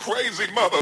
[0.00, 0.78] crazy mother.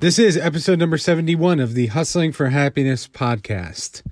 [0.00, 4.02] This is episode number 71 of the Hustling for Happiness podcast.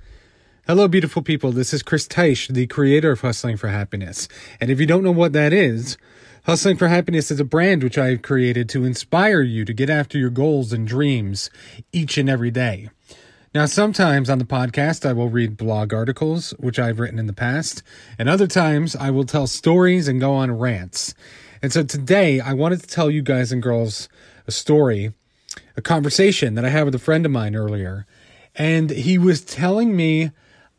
[0.65, 1.51] Hello, beautiful people.
[1.51, 4.29] This is Chris Teich, the creator of Hustling for Happiness.
[4.61, 5.97] And if you don't know what that is,
[6.45, 10.17] Hustling for Happiness is a brand which I've created to inspire you to get after
[10.17, 11.49] your goals and dreams
[11.91, 12.89] each and every day.
[13.53, 17.33] Now, sometimes on the podcast, I will read blog articles, which I've written in the
[17.33, 17.83] past,
[18.17, 21.13] and other times I will tell stories and go on rants.
[21.61, 24.09] And so today, I wanted to tell you guys and girls
[24.47, 25.13] a story
[25.77, 28.07] a conversation that I had with a friend of mine earlier,
[28.55, 30.31] and he was telling me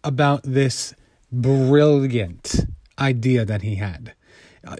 [0.03, 0.95] about this
[1.31, 2.67] brilliant
[2.99, 4.15] idea that he had.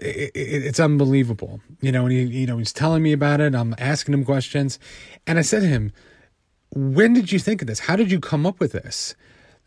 [0.01, 2.03] It, it, it's unbelievable, you know.
[2.03, 3.55] And he, you know, he's telling me about it.
[3.55, 4.79] I'm asking him questions,
[5.25, 5.93] and I said to him,
[6.75, 7.79] "When did you think of this?
[7.79, 9.15] How did you come up with this?"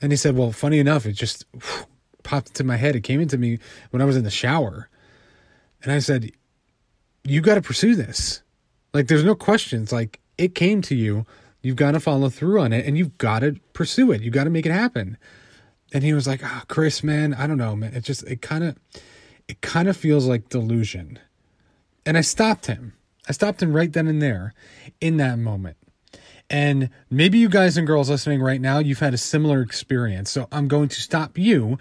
[0.01, 1.87] And he said, "Well, funny enough, it just whew,
[2.23, 2.95] popped into my head.
[2.95, 3.59] It came into me
[3.91, 4.89] when I was in the shower."
[5.83, 6.31] And I said,
[7.25, 8.43] "You got to pursue this.
[8.95, 9.93] Like, there's no questions.
[9.93, 11.27] Like, it came to you.
[11.63, 14.23] You've got to follow through on it and you've got to pursue it.
[14.23, 15.19] You got to make it happen.
[15.93, 17.95] And he was like, oh, Chris, man, I don't know, man.
[17.95, 18.77] It just, it kind of,
[19.49, 21.19] it kind of feels like delusion.
[22.07, 22.95] And I stopped him.
[23.29, 24.55] I stopped him right then and there
[25.01, 25.77] in that moment.
[26.51, 30.31] And maybe you guys and girls listening right now, you've had a similar experience.
[30.31, 31.79] So I'm going to stop you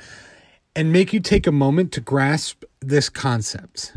[0.75, 3.93] and make you take a moment to grasp this concept.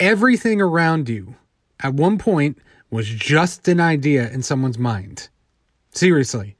[0.00, 1.36] Everything around you
[1.80, 2.58] at one point
[2.90, 5.28] was just an idea in someone's mind.
[5.90, 6.56] Seriously.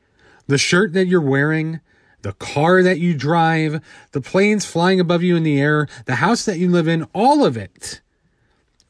[0.46, 1.80] The shirt that you're wearing,
[2.22, 3.80] the car that you drive,
[4.12, 7.44] the planes flying above you in the air, the house that you live in, all
[7.44, 8.00] of it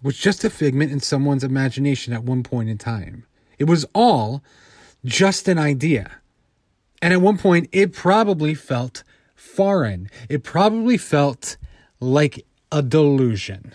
[0.02, 3.24] was just a figment in someone's imagination at one point in time.
[3.58, 4.42] It was all
[5.04, 6.10] just an idea.
[7.00, 9.02] And at one point, it probably felt
[9.34, 10.08] foreign.
[10.28, 11.56] It probably felt
[12.00, 13.72] like a delusion.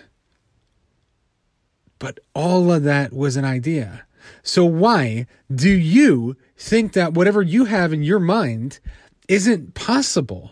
[2.00, 4.06] But all of that was an idea.
[4.44, 8.80] So why do you think that whatever you have in your mind
[9.28, 10.52] isn't possible?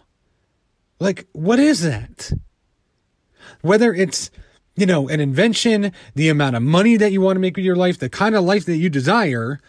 [1.00, 2.32] Like, what is that?
[3.62, 4.32] Whether it's,
[4.80, 7.76] you know, an invention, the amount of money that you want to make with your
[7.76, 9.60] life, the kind of life that you desire,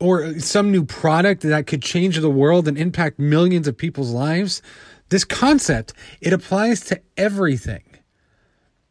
[0.00, 4.60] or some new product that could change the world and impact millions of people's lives,
[5.08, 7.82] this concept, it applies to everything.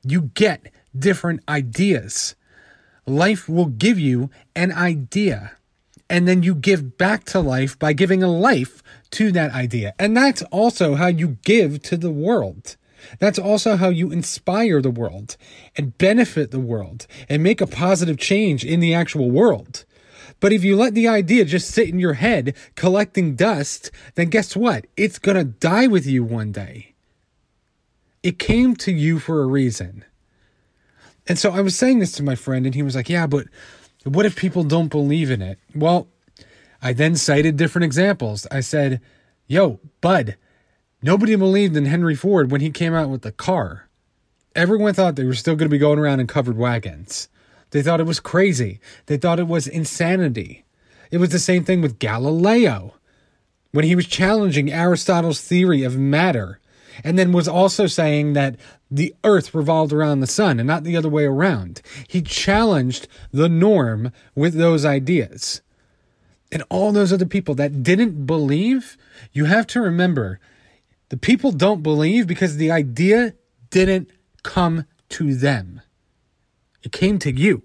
[0.03, 2.35] You get different ideas.
[3.05, 5.51] Life will give you an idea.
[6.09, 9.93] And then you give back to life by giving a life to that idea.
[9.97, 12.77] And that's also how you give to the world.
[13.19, 15.37] That's also how you inspire the world
[15.75, 19.85] and benefit the world and make a positive change in the actual world.
[20.39, 24.55] But if you let the idea just sit in your head collecting dust, then guess
[24.55, 24.85] what?
[24.97, 26.93] It's going to die with you one day.
[28.21, 30.03] It came to you for a reason.
[31.27, 33.47] And so I was saying this to my friend, and he was like, Yeah, but
[34.03, 35.59] what if people don't believe in it?
[35.73, 36.07] Well,
[36.81, 38.45] I then cited different examples.
[38.51, 39.01] I said,
[39.47, 40.37] Yo, bud,
[41.05, 43.87] nobody believed in Henry Ford when he came out with the car.
[44.55, 47.29] Everyone thought they were still going to be going around in covered wagons.
[47.69, 48.79] They thought it was crazy.
[49.05, 50.65] They thought it was insanity.
[51.11, 52.95] It was the same thing with Galileo
[53.71, 56.59] when he was challenging Aristotle's theory of matter
[57.03, 58.55] and then was also saying that
[58.89, 61.81] the earth revolved around the sun and not the other way around.
[62.07, 65.61] He challenged the norm with those ideas.
[66.51, 68.97] And all those other people that didn't believe,
[69.33, 70.39] you have to remember
[71.09, 73.35] the people don't believe because the idea
[73.69, 74.09] didn't
[74.43, 75.81] come to them.
[76.83, 77.63] It came to you.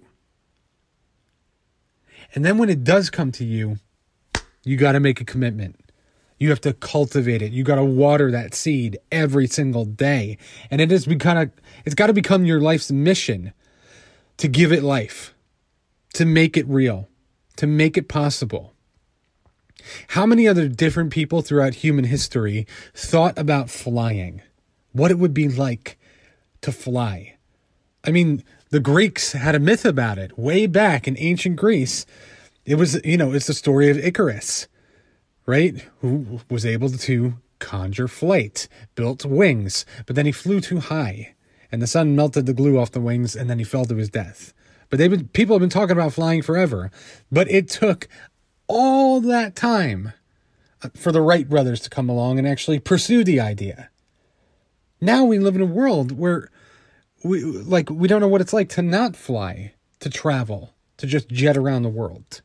[2.33, 3.77] And then when it does come to you,
[4.63, 5.79] you got to make a commitment.
[6.37, 7.51] You have to cultivate it.
[7.51, 10.37] You got to water that seed every single day.
[10.71, 11.49] And it has become a,
[11.85, 13.53] it's got to become your life's mission
[14.37, 15.35] to give it life,
[16.15, 17.09] to make it real,
[17.57, 18.73] to make it possible.
[20.09, 24.41] How many other different people throughout human history thought about flying?
[24.91, 25.97] What it would be like
[26.61, 27.37] to fly?
[28.03, 32.05] I mean, the Greeks had a myth about it way back in ancient Greece.
[32.65, 34.67] It was, you know, it's the story of Icarus
[35.45, 35.85] right?
[35.99, 41.35] Who was able to conjure flight, built wings, but then he flew too high,
[41.71, 44.09] and the sun melted the glue off the wings, and then he fell to his
[44.09, 44.53] death.
[44.89, 46.91] But they've been people have been talking about flying forever,
[47.31, 48.07] but it took
[48.71, 50.13] all that time
[50.81, 53.89] uh, for the Wright brothers to come along and actually pursue the idea.
[55.01, 56.49] Now we live in a world where
[57.23, 61.27] we like we don't know what it's like to not fly, to travel, to just
[61.27, 62.41] jet around the world.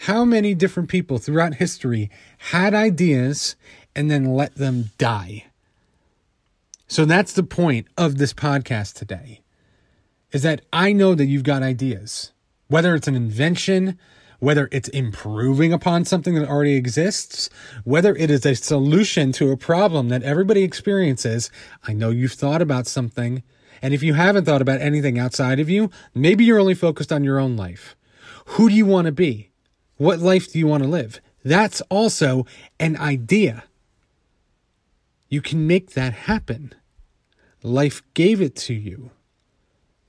[0.00, 2.10] How many different people throughout history
[2.50, 3.56] had ideas
[3.94, 5.44] and then let them die?
[6.88, 9.42] So that's the point of this podcast today.
[10.32, 12.32] Is that I know that you've got ideas.
[12.68, 13.98] Whether it's an invention,
[14.42, 17.48] whether it's improving upon something that already exists,
[17.84, 21.48] whether it is a solution to a problem that everybody experiences.
[21.86, 23.44] I know you've thought about something.
[23.80, 27.22] And if you haven't thought about anything outside of you, maybe you're only focused on
[27.22, 27.94] your own life.
[28.46, 29.52] Who do you want to be?
[29.96, 31.20] What life do you want to live?
[31.44, 32.44] That's also
[32.80, 33.62] an idea.
[35.28, 36.72] You can make that happen.
[37.62, 39.12] Life gave it to you.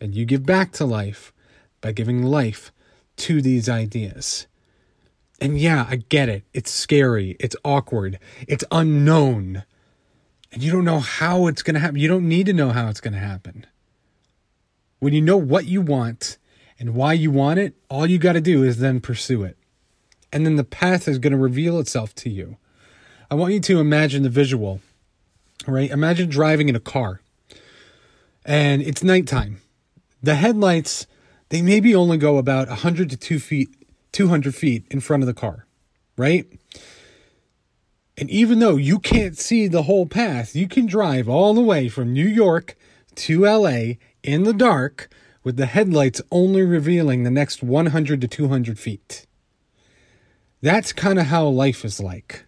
[0.01, 1.31] And you give back to life
[1.81, 2.71] by giving life
[3.17, 4.47] to these ideas.
[5.39, 6.43] And yeah, I get it.
[6.53, 7.35] It's scary.
[7.39, 8.19] It's awkward.
[8.47, 9.63] It's unknown.
[10.51, 11.97] And you don't know how it's going to happen.
[11.97, 13.65] You don't need to know how it's going to happen.
[14.99, 16.37] When you know what you want
[16.79, 19.57] and why you want it, all you got to do is then pursue it.
[20.31, 22.57] And then the path is going to reveal itself to you.
[23.29, 24.79] I want you to imagine the visual,
[25.67, 25.89] right?
[25.89, 27.21] Imagine driving in a car
[28.45, 29.61] and it's nighttime.
[30.21, 31.07] The headlights
[31.53, 33.69] they maybe only go about 100 to 2 feet
[34.11, 35.67] 200 feet in front of the car
[36.17, 36.45] right?
[38.15, 41.89] And even though you can't see the whole path you can drive all the way
[41.89, 42.75] from new york
[43.15, 45.13] to la in the dark
[45.43, 49.27] with the headlights only revealing the next 100 to 200 feet.
[50.61, 52.45] That's kind of how life is like.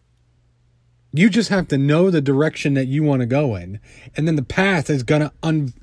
[1.12, 3.80] You just have to know the direction that you want to go in
[4.18, 5.74] and then the path is going to un-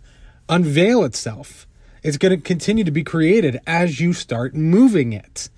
[0.48, 1.68] unveil itself
[2.02, 5.48] it's going to continue to be created as you start moving it.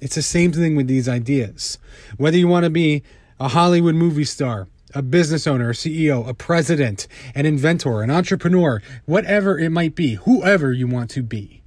[0.00, 1.78] It's the same thing with these ideas.
[2.16, 3.02] Whether you want to be
[3.38, 8.82] a Hollywood movie star, a business owner, a CEO, a president, an inventor, an entrepreneur,
[9.04, 11.62] whatever it might be, whoever you want to be,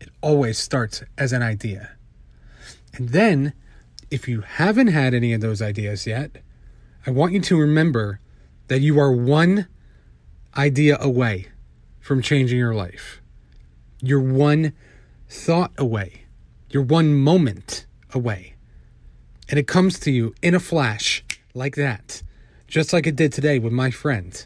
[0.00, 1.90] it always starts as an idea.
[2.94, 3.52] And then,
[4.10, 6.38] if you haven't had any of those ideas yet,
[7.06, 8.20] I want you to remember
[8.68, 9.66] that you are one
[10.56, 11.48] idea away
[12.02, 13.22] from changing your life.
[14.02, 14.74] You're one
[15.30, 16.24] thought away,
[16.68, 18.54] you're one moment away.
[19.48, 22.22] And it comes to you in a flash, like that,
[22.66, 24.44] just like it did today with my friend.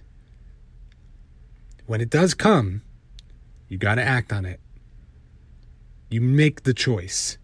[1.86, 2.82] When it does come,
[3.68, 4.60] you got to act on it.
[6.10, 7.38] You make the choice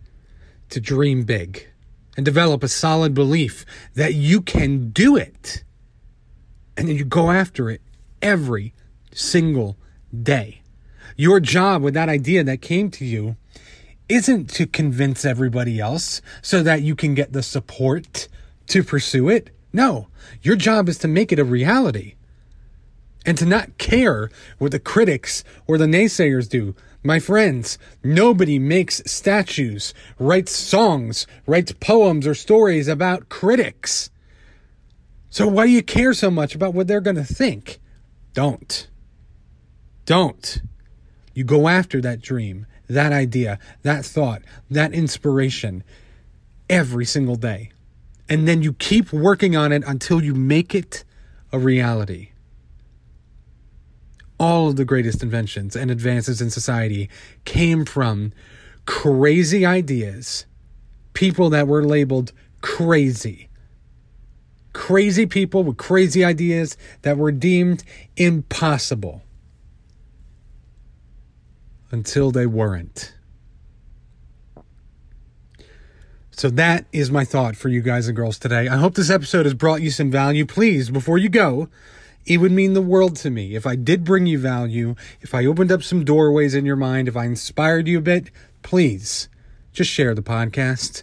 [0.70, 1.68] to dream big
[2.16, 3.64] and develop a solid belief
[3.94, 5.64] that you can do it.
[6.76, 7.80] And then you go after it
[8.20, 8.74] every
[9.12, 9.76] single
[10.22, 10.62] day.
[11.16, 13.36] Your job with that idea that came to you
[14.08, 18.28] isn't to convince everybody else so that you can get the support
[18.68, 19.50] to pursue it.
[19.72, 20.08] No,
[20.42, 22.14] your job is to make it a reality
[23.24, 26.74] and to not care what the critics or the naysayers do.
[27.02, 34.10] My friends, nobody makes statues, writes songs, writes poems or stories about critics.
[35.30, 37.80] So why do you care so much about what they're going to think?
[38.34, 38.88] Don't.
[40.04, 40.60] Don't.
[41.34, 45.82] You go after that dream, that idea, that thought, that inspiration
[46.68, 47.70] every single day.
[48.28, 51.04] And then you keep working on it until you make it
[51.52, 52.30] a reality.
[54.38, 57.08] All of the greatest inventions and advances in society
[57.44, 58.32] came from
[58.86, 60.46] crazy ideas,
[61.12, 63.48] people that were labeled crazy.
[64.72, 67.84] Crazy people with crazy ideas that were deemed
[68.16, 69.22] impossible
[71.92, 73.14] until they weren't.
[76.32, 78.66] So that is my thought for you guys and girls today.
[78.66, 80.46] I hope this episode has brought you some value.
[80.46, 81.68] Please, before you go,
[82.24, 85.44] it would mean the world to me if I did bring you value, if I
[85.44, 88.30] opened up some doorways in your mind, if I inspired you a bit,
[88.62, 89.28] please
[89.72, 91.02] just share the podcast.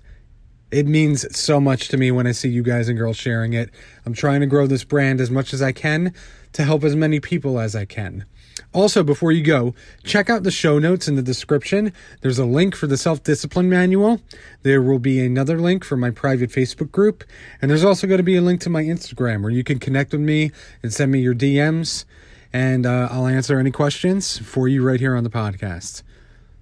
[0.71, 3.69] It means so much to me when I see you guys and girls sharing it.
[4.05, 6.13] I'm trying to grow this brand as much as I can
[6.53, 8.25] to help as many people as I can.
[8.73, 9.73] Also, before you go,
[10.03, 11.93] check out the show notes in the description.
[12.21, 14.21] There's a link for the self discipline manual.
[14.63, 17.23] There will be another link for my private Facebook group.
[17.61, 20.11] And there's also going to be a link to my Instagram where you can connect
[20.11, 20.51] with me
[20.83, 22.05] and send me your DMs.
[22.51, 26.03] And uh, I'll answer any questions for you right here on the podcast.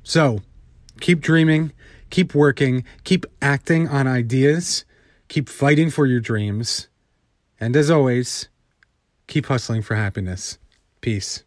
[0.04, 0.42] So
[1.00, 1.72] keep dreaming,
[2.10, 4.86] keep working, keep acting on ideas,
[5.28, 6.88] keep fighting for your dreams.
[7.60, 8.50] And as always,
[9.28, 10.58] keep hustling for happiness.
[11.02, 11.44] Peace.